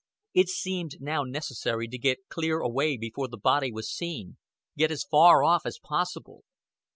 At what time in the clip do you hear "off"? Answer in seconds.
5.43-5.61